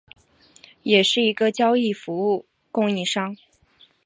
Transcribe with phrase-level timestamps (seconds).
[0.81, 3.37] 也是一个交易服务供应商。